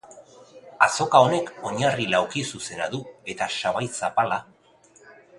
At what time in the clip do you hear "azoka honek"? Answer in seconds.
0.85-1.51